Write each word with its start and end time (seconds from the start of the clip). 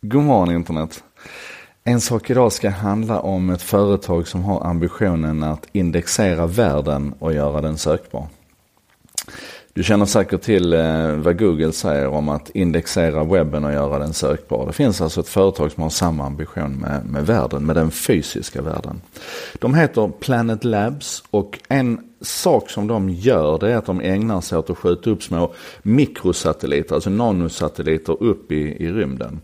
God 0.00 0.24
morgon 0.24 0.54
internet. 0.54 1.04
En 1.84 2.00
sak 2.00 2.30
idag 2.30 2.52
ska 2.52 2.70
handla 2.70 3.20
om 3.20 3.50
ett 3.50 3.62
företag 3.62 4.28
som 4.28 4.44
har 4.44 4.66
ambitionen 4.66 5.42
att 5.42 5.66
indexera 5.72 6.46
världen 6.46 7.14
och 7.18 7.32
göra 7.32 7.60
den 7.60 7.78
sökbar. 7.78 8.26
Du 9.72 9.82
känner 9.82 10.06
säkert 10.06 10.42
till 10.42 10.72
eh, 10.72 11.12
vad 11.12 11.38
Google 11.38 11.72
säger 11.72 12.06
om 12.06 12.28
att 12.28 12.50
indexera 12.50 13.24
webben 13.24 13.64
och 13.64 13.72
göra 13.72 13.98
den 13.98 14.12
sökbar. 14.12 14.66
Det 14.66 14.72
finns 14.72 15.00
alltså 15.00 15.20
ett 15.20 15.28
företag 15.28 15.72
som 15.72 15.82
har 15.82 15.90
samma 15.90 16.24
ambition 16.24 16.72
med, 16.72 17.06
med 17.06 17.26
världen, 17.26 17.66
med 17.66 17.76
den 17.76 17.90
fysiska 17.90 18.62
världen. 18.62 19.00
De 19.58 19.74
heter 19.74 20.10
Planet 20.20 20.64
Labs 20.64 21.24
och 21.30 21.58
en 21.68 22.07
sak 22.20 22.70
som 22.70 22.86
de 22.86 23.10
gör 23.10 23.58
det 23.58 23.72
är 23.72 23.76
att 23.76 23.86
de 23.86 24.00
ägnar 24.00 24.40
sig 24.40 24.58
åt 24.58 24.70
att 24.70 24.78
skjuta 24.78 25.10
upp 25.10 25.22
små 25.22 25.54
mikrosatelliter, 25.82 26.94
alltså 26.94 27.10
nanosatelliter 27.10 28.22
upp 28.22 28.52
i, 28.52 28.84
i 28.84 28.92
rymden. 28.92 29.40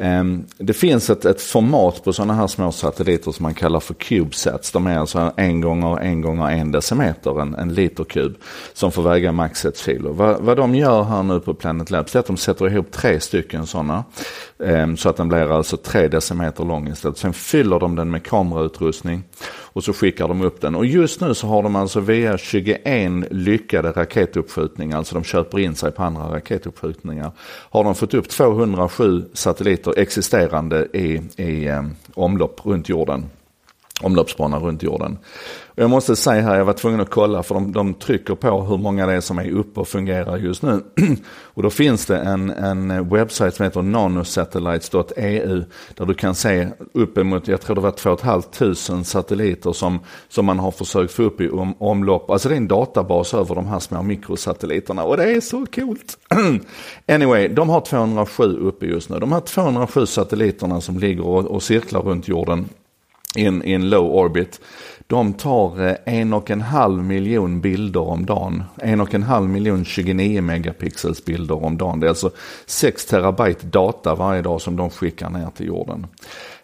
Ehm, 0.00 0.44
det 0.58 0.72
finns 0.72 1.10
ett, 1.10 1.24
ett 1.24 1.42
format 1.42 2.04
på 2.04 2.12
sådana 2.12 2.34
här 2.34 2.46
små 2.46 2.72
satelliter 2.72 3.32
som 3.32 3.42
man 3.42 3.54
kallar 3.54 3.80
för 3.80 3.94
CubeSats. 3.94 4.72
De 4.72 4.86
är 4.86 4.98
alltså 4.98 5.32
en 5.36 5.60
gånger 5.60 6.00
en 6.00 6.20
gånger 6.20 6.50
en 6.50 6.72
decimeter, 6.72 7.40
en, 7.40 7.54
en 7.54 7.74
liter 7.74 8.04
kub, 8.04 8.36
som 8.72 8.92
får 8.92 9.02
väga 9.02 9.32
max 9.32 9.64
ett 9.64 9.78
kilo. 9.78 10.12
Vad, 10.12 10.40
vad 10.40 10.56
de 10.56 10.74
gör 10.74 11.02
här 11.02 11.22
nu 11.22 11.40
på 11.40 11.54
Planet 11.54 11.90
Labs 11.90 12.14
är 12.16 12.20
att 12.20 12.26
de 12.26 12.36
sätter 12.36 12.70
ihop 12.70 12.90
tre 12.90 13.20
stycken 13.20 13.66
sådana. 13.66 14.04
Ehm, 14.64 14.96
så 14.96 15.08
att 15.08 15.16
den 15.16 15.28
blir 15.28 15.56
alltså 15.56 15.76
tre 15.76 16.08
decimeter 16.08 16.64
lång 16.64 16.88
istället. 16.88 17.18
Sen 17.18 17.32
fyller 17.32 17.80
de 17.80 17.96
den 17.96 18.10
med 18.10 18.24
kamerautrustning 18.24 19.22
och 19.78 19.84
så 19.84 19.92
skickar 19.92 20.28
de 20.28 20.42
upp 20.42 20.60
den. 20.60 20.74
Och 20.74 20.86
just 20.86 21.20
nu 21.20 21.34
så 21.34 21.46
har 21.46 21.62
de 21.62 21.76
alltså 21.76 22.00
via 22.18 22.38
21 22.38 23.24
lyckade 23.30 23.90
raketuppskjutningar, 23.92 24.98
alltså 24.98 25.14
de 25.14 25.24
köper 25.24 25.58
in 25.58 25.74
sig 25.74 25.92
på 25.92 26.02
andra 26.02 26.22
raketuppskjutningar, 26.34 27.32
har 27.70 27.84
de 27.84 27.94
fått 27.94 28.14
upp 28.14 28.28
207 28.28 29.24
satelliter 29.32 29.98
existerande 29.98 30.86
i, 30.92 31.20
i 31.36 31.66
eh, 31.66 31.84
omlopp 32.14 32.66
runt 32.66 32.88
jorden 32.88 33.24
omloppsbana 34.02 34.58
runt 34.58 34.82
jorden. 34.82 35.18
Och 35.78 35.82
jag 35.82 35.90
måste 35.90 36.16
säga 36.16 36.42
här, 36.42 36.58
jag 36.58 36.64
var 36.64 36.72
tvungen 36.72 37.00
att 37.00 37.10
kolla 37.10 37.42
för 37.42 37.54
de, 37.54 37.72
de 37.72 37.94
trycker 37.94 38.34
på 38.34 38.62
hur 38.62 38.78
många 38.78 39.06
det 39.06 39.12
är 39.12 39.20
som 39.20 39.38
är 39.38 39.50
uppe 39.50 39.80
och 39.80 39.88
fungerar 39.88 40.36
just 40.36 40.62
nu. 40.62 40.82
och 41.42 41.62
då 41.62 41.70
finns 41.70 42.06
det 42.06 42.18
en, 42.18 42.50
en 42.50 43.08
webbsajt 43.08 43.54
som 43.54 43.64
heter 43.64 43.82
nanosatellites.eu 43.82 45.64
där 45.94 46.06
du 46.06 46.14
kan 46.14 46.34
se 46.34 46.68
uppemot, 46.94 47.48
jag 47.48 47.60
tror 47.60 47.74
det 47.74 47.82
var 47.82 47.90
2 47.90 48.16
500 48.16 49.04
satelliter 49.04 49.72
som, 49.72 50.00
som 50.28 50.46
man 50.46 50.58
har 50.58 50.70
försökt 50.70 51.12
få 51.12 51.22
upp 51.22 51.40
i 51.40 51.48
om, 51.48 51.74
omlopp. 51.78 52.30
Alltså 52.30 52.48
det 52.48 52.54
är 52.54 52.56
en 52.56 52.68
databas 52.68 53.34
över 53.34 53.54
de 53.54 53.66
här 53.66 53.78
små 53.78 54.02
mikrosatelliterna 54.02 55.04
och 55.04 55.16
det 55.16 55.32
är 55.32 55.40
så 55.40 55.66
coolt. 55.74 56.18
anyway, 57.08 57.48
de 57.48 57.68
har 57.68 57.80
207 57.80 58.58
uppe 58.58 58.86
just 58.86 59.10
nu. 59.10 59.18
De 59.18 59.32
här 59.32 59.40
207 59.40 60.06
satelliterna 60.06 60.80
som 60.80 60.98
ligger 60.98 61.26
och, 61.26 61.44
och 61.44 61.62
cirklar 61.62 62.00
runt 62.00 62.28
jorden 62.28 62.68
in, 63.38 63.62
in 63.62 63.90
low 63.90 64.16
orbit. 64.16 64.60
De 65.06 65.32
tar 65.32 65.86
eh, 65.86 65.94
en 66.04 66.32
och 66.32 66.50
en 66.50 66.60
halv 66.60 67.04
miljon 67.04 67.60
bilder 67.60 68.00
om 68.00 68.26
dagen. 68.26 68.62
En 68.76 69.00
och 69.00 69.14
en 69.14 69.22
halv 69.22 69.48
miljon 69.48 69.84
29 69.84 70.42
megapixels 70.42 71.24
bilder 71.24 71.64
om 71.64 71.78
dagen. 71.78 72.00
Det 72.00 72.06
är 72.06 72.08
alltså 72.08 72.30
6 72.66 73.06
terabyte 73.06 73.66
data 73.66 74.14
varje 74.14 74.42
dag 74.42 74.60
som 74.60 74.76
de 74.76 74.90
skickar 74.90 75.30
ner 75.30 75.50
till 75.56 75.66
jorden. 75.66 76.06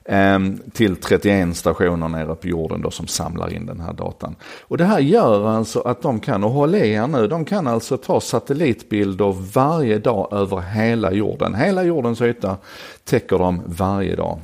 Ehm, 0.04 0.58
till 0.72 0.96
31 0.96 1.56
stationer 1.56 2.08
nere 2.08 2.34
på 2.34 2.46
jorden 2.46 2.82
då 2.82 2.90
som 2.90 3.06
samlar 3.06 3.52
in 3.52 3.66
den 3.66 3.80
här 3.80 3.92
datan. 3.92 4.36
Och 4.62 4.76
det 4.76 4.84
här 4.84 5.00
gör 5.00 5.48
alltså 5.48 5.80
att 5.80 6.02
de 6.02 6.20
kan, 6.20 6.44
och 6.44 6.50
håll 6.50 6.74
i 6.74 6.90
er 6.90 7.06
nu, 7.06 7.26
de 7.26 7.44
kan 7.44 7.66
alltså 7.66 7.96
ta 7.96 8.20
satellitbilder 8.20 9.36
varje 9.54 9.98
dag 9.98 10.28
över 10.32 10.60
hela 10.60 11.12
jorden. 11.12 11.54
Hela 11.54 11.82
jordens 11.84 12.20
yta 12.20 12.56
täcker 13.04 13.38
de 13.38 13.62
varje 13.66 14.16
dag. 14.16 14.40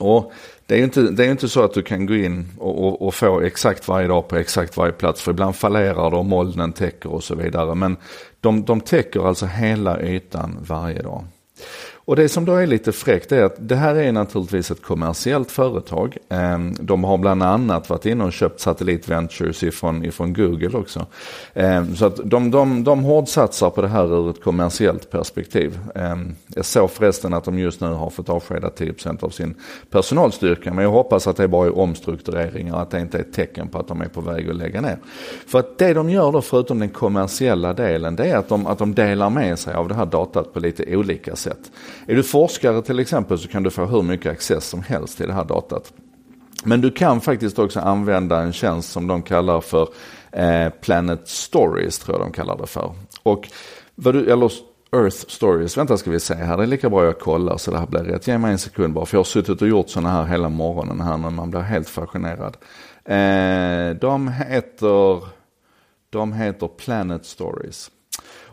Och 0.00 0.32
det 0.66 0.74
är 0.74 0.78
ju 0.78 0.84
inte, 0.84 1.00
det 1.02 1.26
är 1.26 1.30
inte 1.30 1.48
så 1.48 1.62
att 1.62 1.74
du 1.74 1.82
kan 1.82 2.06
gå 2.06 2.14
in 2.14 2.48
och, 2.58 2.86
och, 2.86 3.06
och, 3.06 3.14
få 3.14 3.40
exakt 3.40 3.88
varje 3.88 4.08
dag 4.08 4.28
på 4.28 4.36
exakt 4.36 4.76
varje 4.76 4.92
plats. 4.92 5.22
För 5.22 5.30
ibland 5.30 5.56
fallerar 5.56 6.10
det 6.10 6.16
och 6.16 6.24
molnen 6.24 6.72
täcker 6.72 7.12
och 7.12 7.24
så 7.24 7.34
vidare. 7.34 7.74
Men 7.74 7.96
de, 8.40 8.64
de 8.64 8.80
täcker 8.80 9.28
alltså 9.28 9.46
hela 9.46 10.02
ytan 10.02 10.58
varje 10.60 11.02
dag. 11.02 11.24
Och 12.10 12.16
det 12.16 12.28
som 12.28 12.44
då 12.44 12.54
är 12.54 12.66
lite 12.66 12.92
fräckt 12.92 13.32
är 13.32 13.42
att 13.42 13.54
det 13.58 13.76
här 13.76 13.94
är 13.94 14.12
naturligtvis 14.12 14.70
ett 14.70 14.82
kommersiellt 14.82 15.50
företag. 15.50 16.16
Ehm, 16.28 16.74
de 16.80 17.04
har 17.04 17.18
bland 17.18 17.42
annat 17.42 17.90
varit 17.90 18.06
inne 18.06 18.24
och 18.24 18.32
köpt 18.32 18.60
satellitventures 18.60 19.62
ifrån, 19.62 20.04
ifrån 20.04 20.32
Google 20.32 20.78
också. 20.78 21.06
Ehm, 21.54 21.96
så 21.96 22.06
att 22.06 22.20
de, 22.24 22.50
de, 22.50 22.84
de 22.84 23.04
hårdsatsar 23.04 23.70
på 23.70 23.82
det 23.82 23.88
här 23.88 24.14
ur 24.14 24.30
ett 24.30 24.42
kommersiellt 24.42 25.10
perspektiv. 25.10 25.78
Ehm, 25.94 26.34
jag 26.54 26.64
såg 26.64 26.90
förresten 26.90 27.34
att 27.34 27.44
de 27.44 27.58
just 27.58 27.80
nu 27.80 27.86
har 27.86 28.10
fått 28.10 28.28
avskeda 28.28 28.68
10% 28.68 29.24
av 29.24 29.30
sin 29.30 29.54
personalstyrka. 29.90 30.74
Men 30.74 30.84
jag 30.84 30.92
hoppas 30.92 31.26
att 31.26 31.36
det 31.36 31.48
bara 31.48 31.66
är 31.66 31.78
omstruktureringar 31.78 32.74
och 32.74 32.80
att 32.82 32.90
det 32.90 33.00
inte 33.00 33.18
är 33.18 33.22
ett 33.22 33.32
tecken 33.32 33.68
på 33.68 33.78
att 33.78 33.88
de 33.88 34.00
är 34.00 34.08
på 34.08 34.20
väg 34.20 34.50
att 34.50 34.56
lägga 34.56 34.80
ner. 34.80 34.98
För 35.46 35.58
att 35.58 35.78
det 35.78 35.94
de 35.94 36.10
gör 36.10 36.32
då 36.32 36.42
förutom 36.42 36.78
den 36.78 36.88
kommersiella 36.88 37.72
delen 37.72 38.16
det 38.16 38.24
är 38.24 38.36
att 38.36 38.48
de, 38.48 38.66
att 38.66 38.78
de 38.78 38.94
delar 38.94 39.30
med 39.30 39.58
sig 39.58 39.74
av 39.74 39.88
det 39.88 39.94
här 39.94 40.06
datat 40.06 40.52
på 40.52 40.60
lite 40.60 40.96
olika 40.96 41.36
sätt. 41.36 41.70
Är 42.06 42.14
du 42.14 42.22
forskare 42.22 42.82
till 42.82 42.98
exempel 42.98 43.38
så 43.38 43.48
kan 43.48 43.62
du 43.62 43.70
få 43.70 43.86
hur 43.86 44.02
mycket 44.02 44.32
access 44.32 44.64
som 44.64 44.82
helst 44.82 45.16
till 45.16 45.26
det 45.26 45.32
här 45.32 45.44
datat. 45.44 45.92
Men 46.64 46.80
du 46.80 46.90
kan 46.90 47.20
faktiskt 47.20 47.58
också 47.58 47.80
använda 47.80 48.40
en 48.40 48.52
tjänst 48.52 48.92
som 48.92 49.06
de 49.06 49.22
kallar 49.22 49.60
för 49.60 49.88
eh, 50.32 50.68
Planet 50.70 51.28
Stories, 51.28 51.98
tror 51.98 52.18
jag 52.18 52.26
de 52.26 52.32
kallar 52.32 52.58
det 52.58 52.66
för. 52.66 52.94
Och 53.22 53.48
vad 53.94 54.14
du, 54.14 54.32
eller 54.32 54.52
Earth 54.92 55.16
Stories, 55.28 55.76
vänta 55.76 55.96
ska 55.96 56.10
vi 56.10 56.20
se 56.20 56.34
här, 56.34 56.56
det 56.56 56.62
är 56.62 56.66
lika 56.66 56.90
bra 56.90 57.04
jag 57.04 57.18
kollar 57.18 57.56
så 57.56 57.70
det 57.70 57.78
här 57.78 57.86
blir 57.86 58.00
rätt. 58.00 58.26
Ge 58.26 58.38
mig 58.38 58.52
en 58.52 58.58
sekund 58.58 58.94
bara, 58.94 59.06
för 59.06 59.16
jag 59.16 59.18
har 59.18 59.24
suttit 59.24 59.62
och 59.62 59.68
gjort 59.68 59.88
sådana 59.88 60.10
här 60.10 60.24
hela 60.24 60.48
morgonen 60.48 61.00
här 61.00 61.16
när 61.16 61.30
man 61.30 61.50
blir 61.50 61.60
helt 61.60 61.88
fascinerad. 61.88 62.56
Eh, 63.04 63.96
de 64.00 64.28
heter, 64.28 65.24
de 66.10 66.32
heter 66.32 66.68
Planet 66.68 67.26
Stories. 67.26 67.90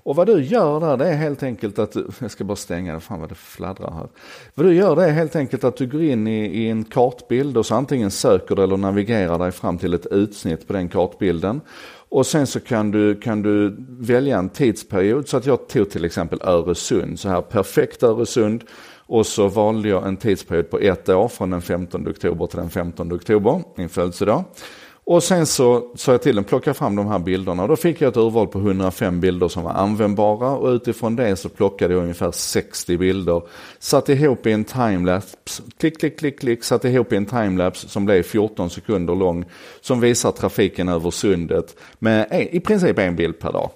Och 0.07 0.16
vad 0.16 0.28
du 0.28 0.44
gör 0.44 0.79
där 0.79 0.97
det 0.97 1.07
är 1.07 1.16
helt 1.16 1.44
enkelt 1.44 1.79
att, 1.79 1.91
du, 1.91 2.07
jag 2.19 2.31
ska 2.31 2.44
bara 2.44 2.56
stänga 2.56 2.94
det, 2.94 3.00
fan 3.00 3.19
vad 3.19 3.29
det 3.29 3.35
fladdrar 3.35 3.91
här. 3.91 4.07
Vad 4.56 4.66
du 4.66 4.73
gör 4.73 4.95
det 4.95 5.03
är 5.03 5.12
helt 5.12 5.35
enkelt 5.35 5.63
att 5.63 5.78
du 5.78 5.88
går 5.88 6.03
in 6.03 6.28
i, 6.28 6.45
i 6.45 6.69
en 6.69 6.84
kartbild 6.84 7.57
och 7.57 7.66
så 7.66 7.75
antingen 7.75 8.12
söker 8.12 8.56
du 8.56 8.63
eller 8.63 8.78
navigerar 8.78 9.40
dig 9.40 9.51
fram 9.51 9.78
till 9.78 9.94
ett 9.94 10.06
utsnitt 10.06 10.68
på 10.68 10.73
den 10.73 10.90
kartbilden. 10.90 11.62
Och 12.09 12.25
sen 12.25 12.47
så 12.47 12.59
kan 12.59 12.91
du, 12.91 13.16
kan 13.16 13.41
du 13.41 13.75
välja 14.00 14.38
en 14.38 14.50
tidsperiod 14.50 15.28
så 15.28 15.38
att 15.38 15.45
jag 15.45 15.68
tog 15.68 15.90
till 15.90 16.06
exempel 16.06 16.41
Öresund, 16.41 17.19
så 17.19 17.29
här 17.29 17.41
perfekt 17.41 18.03
Öresund. 18.03 18.63
Och 19.09 19.25
så 19.25 19.47
valde 19.47 19.89
jag 19.89 20.07
en 20.07 20.18
tidsperiod 20.18 20.69
på 20.69 20.79
ett 20.79 21.09
år 21.09 21.28
från 21.28 21.50
den 21.50 21.62
15 21.62 22.07
oktober 22.07 22.47
till 22.47 22.59
den 22.59 22.69
15 22.69 23.13
oktober, 23.13 23.63
min 23.75 23.89
födelsedag. 23.89 24.44
Och 25.09 25.23
sen 25.23 25.45
så 25.45 25.91
sa 25.95 26.12
jag 26.12 26.22
till 26.22 26.35
den 26.35 26.44
plocka 26.44 26.73
fram 26.73 26.95
de 26.95 27.07
här 27.07 27.19
bilderna. 27.19 27.63
Och 27.63 27.69
då 27.69 27.75
fick 27.75 28.01
jag 28.01 28.09
ett 28.09 28.18
urval 28.18 28.47
på 28.47 28.59
105 28.59 29.19
bilder 29.19 29.47
som 29.47 29.63
var 29.63 29.72
användbara. 29.72 30.50
Och 30.50 30.68
utifrån 30.68 31.16
det 31.16 31.35
så 31.35 31.50
plockade 31.50 31.94
jag 31.94 32.03
ungefär 32.03 32.31
60 32.31 32.97
bilder. 32.97 33.41
Satte 33.79 34.13
ihop 34.13 34.45
i 34.45 34.51
en 34.51 34.63
timelapse, 34.63 35.63
klick, 35.78 36.00
klick, 36.00 36.19
klick, 36.19 36.40
klick, 36.40 36.63
satte 36.63 36.90
ihop 36.90 37.13
i 37.13 37.16
en 37.16 37.25
timelapse 37.25 37.90
som 37.90 38.06
blev 38.06 38.23
14 38.23 38.69
sekunder 38.69 39.16
lång. 39.16 39.45
Som 39.81 40.00
visar 40.00 40.31
trafiken 40.31 40.90
över 40.90 41.12
sundet 41.12 41.75
med 42.00 42.50
i 42.51 42.59
princip 42.59 43.00
en 43.00 43.16
bild 43.16 43.39
per 43.39 43.51
dag. 43.51 43.69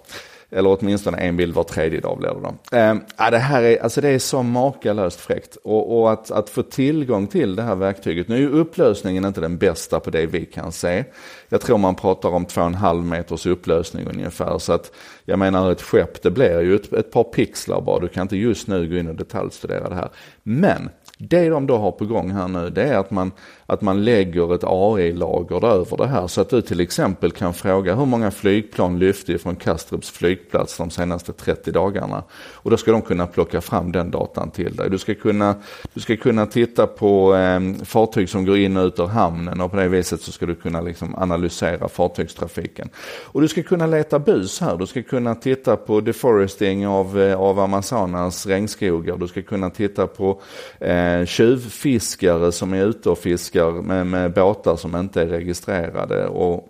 Eller 0.52 0.78
åtminstone 0.80 1.18
en 1.18 1.38
bild 1.38 1.56
var 1.56 1.64
tredje 1.64 2.00
dag 2.00 2.18
blir 2.18 2.30
det 2.30 2.42
då. 2.42 2.78
Eh, 2.78 3.32
det 3.32 3.38
här 3.38 3.64
är, 3.64 3.84
alltså 3.84 4.02
det 4.02 4.10
är 4.10 4.20
så 4.20 4.44
makalöst 4.44 5.20
fräckt. 5.20 5.56
Och, 5.64 6.00
och 6.00 6.12
att, 6.12 6.32
att, 6.32 6.50
få 6.50 6.64
tillgång 6.64 7.28
till 7.28 7.56
det 7.56 7.64
här 7.64 7.76
verktyget. 7.76 8.28
Nu 8.28 8.36
är 8.36 8.40
ju 8.40 8.50
upplösningen 8.50 9.26
inte 9.26 9.42
den 9.42 9.58
bästa 9.58 10.00
på 10.00 10.10
det 10.10 10.26
vi 10.26 10.46
kan 10.46 10.72
se. 10.72 11.04
Jag 11.50 11.62
tror 11.62 11.78
man 11.78 11.96
pratar 11.96 12.30
om 12.30 12.46
2,5 12.46 13.04
meters 13.04 13.46
upplösning 13.46 14.08
ungefär. 14.08 14.58
Så 14.58 14.74
att 14.74 14.92
jag 15.26 15.40
menar 15.40 15.72
ett 15.72 15.82
skepp 15.82 16.22
det 16.22 16.32
blir 16.32 16.62
ju 16.62 16.76
ett, 16.76 16.94
ett 16.94 17.12
par 17.12 17.24
pixlar 17.24 17.82
bara. 17.82 18.00
Du 18.00 18.08
kan 18.08 18.22
inte 18.22 18.38
just 18.38 18.68
nu 18.68 18.90
gå 18.90 18.96
in 18.96 19.08
och 19.08 19.16
detaljstudera 19.16 19.90
det 19.90 19.96
här. 19.96 20.10
Men 20.44 20.90
det 21.18 21.50
de 21.50 21.68
då 21.68 21.78
har 21.78 21.92
på 21.92 22.06
gång 22.06 22.32
här 22.32 22.48
nu 22.48 22.70
det 22.70 22.84
är 22.84 22.98
att 22.98 23.12
man, 23.12 23.32
att 23.72 23.82
man 23.82 24.04
lägger 24.04 24.56
ett 24.56 24.64
AI-lager 24.64 25.66
över 25.66 25.98
det 25.98 26.08
här. 26.08 26.28
Så 26.28 26.42
att 26.42 26.50
du 26.50 26.62
till 26.62 26.80
exempel 26.80 27.32
kan 27.32 27.54
fråga 27.54 27.96
hur 27.96 28.06
många 28.06 28.32
flygplan 28.32 29.00
lyfte 29.00 29.38
från 29.38 29.56
Kastrups 29.56 30.10
flygplats 30.10 30.78
de 30.78 30.90
senaste 30.90 31.34
30 31.34 31.72
dagarna. 31.72 32.24
Och 32.54 32.72
då 32.72 32.78
ska 32.78 32.92
de 32.92 33.02
kunna 33.02 33.28
plocka 33.28 33.62
fram 33.62 33.92
den 33.92 34.12
datan 34.12 34.52
till 34.52 34.76
dig. 34.76 34.90
Du 34.90 34.98
ska 34.98 35.16
kunna, 35.16 35.56
du 35.94 36.00
ska 36.02 36.18
kunna 36.18 36.46
titta 36.46 36.88
på 36.88 37.36
eh, 37.36 37.84
fartyg 37.86 38.30
som 38.30 38.46
går 38.46 38.58
in 38.58 38.78
och 38.78 38.86
ut 38.86 39.00
ur 39.00 39.08
hamnen 39.08 39.62
och 39.62 39.72
på 39.72 39.78
det 39.78 39.88
viset 39.88 40.22
så 40.22 40.32
ska 40.32 40.46
du 40.46 40.56
kunna 40.56 40.82
liksom 40.82 41.16
analysera 41.16 41.88
fartygstrafiken. 41.88 42.90
Och 43.24 43.42
du 43.42 43.48
ska 43.48 43.64
kunna 43.64 43.88
leta 43.88 44.20
bus 44.20 44.62
här. 44.62 44.78
Du 44.78 44.88
ska 44.88 45.04
kunna 45.04 45.36
titta 45.36 45.76
på 45.76 46.02
deforesting 46.02 46.88
av, 46.88 47.22
eh, 47.22 47.40
av 47.40 47.60
Amazonas 47.60 48.46
regnskogar. 48.46 49.18
Du 49.18 49.28
ska 49.28 49.42
kunna 49.42 49.70
titta 49.70 50.08
på 50.08 50.42
eh, 50.80 51.22
eh, 51.22 51.26
tjuvfiskare 51.26 52.52
som 52.52 52.74
är 52.74 52.86
ute 52.86 53.10
och 53.10 53.18
fiskar 53.18 53.61
med, 53.70 54.08
med 54.08 54.34
båtar 54.34 54.76
som 54.76 54.96
inte 54.96 55.22
är 55.22 55.28
registrerade. 55.28 56.28
Och 56.28 56.68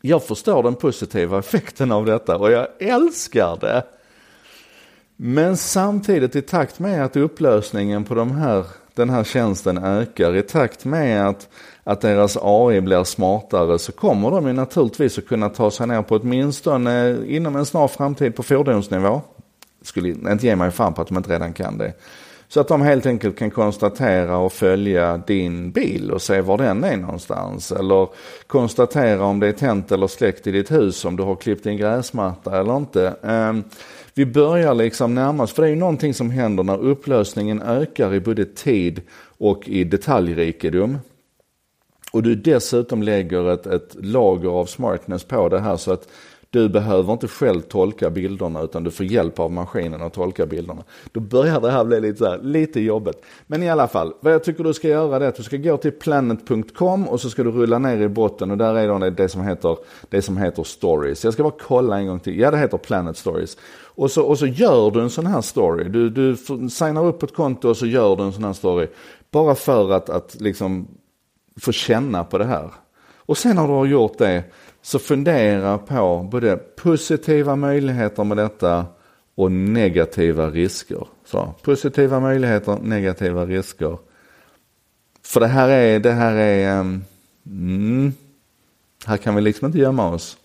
jag 0.00 0.24
förstår 0.24 0.62
den 0.62 0.74
positiva 0.74 1.38
effekten 1.38 1.92
av 1.92 2.06
detta 2.06 2.36
och 2.36 2.50
jag 2.50 2.66
älskar 2.78 3.58
det. 3.60 3.82
Men 5.16 5.56
samtidigt 5.56 6.36
i 6.36 6.42
takt 6.42 6.78
med 6.78 7.04
att 7.04 7.16
upplösningen 7.16 8.04
på 8.04 8.14
de 8.14 8.30
här, 8.30 8.64
den 8.94 9.10
här 9.10 9.24
tjänsten 9.24 9.78
ökar, 9.78 10.36
i 10.36 10.42
takt 10.42 10.84
med 10.84 11.28
att, 11.28 11.48
att 11.84 12.00
deras 12.00 12.38
AI 12.42 12.80
blir 12.80 13.04
smartare 13.04 13.78
så 13.78 13.92
kommer 13.92 14.30
de 14.30 14.46
ju 14.46 14.52
naturligtvis 14.52 15.18
att 15.18 15.26
kunna 15.26 15.48
ta 15.48 15.70
sig 15.70 15.86
ner 15.86 16.02
på 16.02 16.16
åtminstone 16.16 17.16
inom 17.26 17.56
en 17.56 17.66
snar 17.66 17.88
framtid 17.88 18.36
på 18.36 18.42
fordonsnivå. 18.42 19.20
Skulle 19.82 20.08
inte 20.08 20.46
ge 20.46 20.56
mig 20.56 20.70
fan 20.70 20.94
på 20.94 21.02
att 21.02 21.08
de 21.08 21.16
inte 21.16 21.30
redan 21.30 21.52
kan 21.52 21.78
det. 21.78 21.92
Så 22.48 22.60
att 22.60 22.68
de 22.68 22.82
helt 22.82 23.06
enkelt 23.06 23.38
kan 23.38 23.50
konstatera 23.50 24.36
och 24.36 24.52
följa 24.52 25.16
din 25.26 25.70
bil 25.70 26.10
och 26.10 26.22
se 26.22 26.40
var 26.40 26.58
den 26.58 26.84
är 26.84 26.96
någonstans. 26.96 27.72
Eller 27.72 28.08
konstatera 28.46 29.24
om 29.24 29.40
det 29.40 29.48
är 29.48 29.52
tänt 29.52 29.92
eller 29.92 30.06
släckt 30.06 30.46
i 30.46 30.50
ditt 30.50 30.70
hus, 30.70 31.04
om 31.04 31.16
du 31.16 31.22
har 31.22 31.36
klippt 31.36 31.64
din 31.64 31.76
gräsmatta 31.76 32.60
eller 32.60 32.76
inte. 32.76 33.16
Ehm, 33.22 33.64
vi 34.14 34.26
börjar 34.26 34.74
liksom 34.74 35.14
närmast, 35.14 35.54
för 35.54 35.62
det 35.62 35.68
är 35.68 35.70
ju 35.70 35.76
någonting 35.76 36.14
som 36.14 36.30
händer 36.30 36.62
när 36.62 36.78
upplösningen 36.78 37.62
ökar 37.62 38.14
i 38.14 38.20
både 38.20 38.44
tid 38.44 39.00
och 39.38 39.68
i 39.68 39.84
detaljrikedom. 39.84 40.98
Och 42.12 42.22
du 42.22 42.34
dessutom 42.34 43.02
lägger 43.02 43.50
ett, 43.50 43.66
ett 43.66 43.96
lager 44.00 44.48
av 44.48 44.66
smartness 44.66 45.24
på 45.24 45.48
det 45.48 45.60
här 45.60 45.76
så 45.76 45.92
att 45.92 46.08
du 46.56 46.68
behöver 46.68 47.12
inte 47.12 47.28
själv 47.28 47.60
tolka 47.60 48.10
bilderna 48.10 48.62
utan 48.62 48.84
du 48.84 48.90
får 48.90 49.06
hjälp 49.06 49.38
av 49.40 49.52
maskinen 49.52 50.02
att 50.02 50.12
tolka 50.12 50.46
bilderna. 50.46 50.84
Då 51.12 51.20
börjar 51.20 51.60
det 51.60 51.70
här 51.70 51.84
bli 51.84 52.00
lite, 52.00 52.18
så 52.18 52.24
här, 52.24 52.38
lite 52.42 52.80
jobbigt. 52.80 53.22
Men 53.46 53.62
i 53.62 53.70
alla 53.70 53.88
fall, 53.88 54.14
vad 54.20 54.32
jag 54.32 54.44
tycker 54.44 54.64
du 54.64 54.74
ska 54.74 54.88
göra 54.88 55.16
är 55.24 55.28
att 55.28 55.34
du 55.34 55.42
ska 55.42 55.56
gå 55.56 55.76
till 55.76 55.92
planet.com 55.92 57.08
och 57.08 57.20
så 57.20 57.30
ska 57.30 57.42
du 57.42 57.50
rulla 57.50 57.78
ner 57.78 58.00
i 58.00 58.08
botten 58.08 58.50
och 58.50 58.58
där 58.58 58.74
är 58.74 58.98
det, 58.98 59.10
det, 59.10 59.28
som 59.28 59.42
heter, 59.42 59.76
det 60.08 60.22
som 60.22 60.36
heter 60.36 60.62
stories. 60.62 61.24
Jag 61.24 61.32
ska 61.32 61.42
bara 61.42 61.54
kolla 61.60 61.98
en 61.98 62.06
gång 62.06 62.20
till. 62.20 62.38
Ja, 62.38 62.50
det 62.50 62.58
heter 62.58 62.78
Planet 62.78 63.16
Stories. 63.16 63.56
Och 63.84 64.10
så, 64.10 64.22
och 64.22 64.38
så 64.38 64.46
gör 64.46 64.90
du 64.90 65.00
en 65.00 65.10
sån 65.10 65.26
här 65.26 65.40
story. 65.40 65.88
Du, 65.88 66.10
du 66.10 66.36
signar 66.70 67.06
upp 67.06 67.22
ett 67.22 67.34
konto 67.34 67.68
och 67.68 67.76
så 67.76 67.86
gör 67.86 68.16
du 68.16 68.22
en 68.22 68.32
sån 68.32 68.44
här 68.44 68.52
story. 68.52 68.86
Bara 69.30 69.54
för 69.54 69.92
att, 69.92 70.10
att 70.10 70.36
liksom 70.40 70.88
få 71.60 71.72
känna 71.72 72.24
på 72.24 72.38
det 72.38 72.44
här. 72.44 72.70
Och 73.16 73.38
sen 73.38 73.56
när 73.56 73.66
du 73.66 73.72
har 73.72 73.86
gjort 73.86 74.18
det 74.18 74.44
så 74.86 74.98
fundera 74.98 75.78
på 75.78 76.28
både 76.30 76.56
positiva 76.56 77.56
möjligheter 77.56 78.24
med 78.24 78.36
detta 78.36 78.86
och 79.34 79.52
negativa 79.52 80.50
risker. 80.50 81.06
Så, 81.24 81.54
positiva 81.62 82.20
möjligheter, 82.20 82.78
negativa 82.82 83.46
risker. 83.46 83.98
För 85.22 85.40
det 85.40 85.46
här 85.46 85.68
är, 85.68 86.00
det 86.00 86.12
här 86.12 86.34
är, 86.34 86.80
um, 86.80 87.04
mm, 87.46 88.12
här 89.06 89.16
kan 89.16 89.34
vi 89.34 89.40
liksom 89.40 89.66
inte 89.66 89.78
gömma 89.78 90.10
oss. 90.10 90.36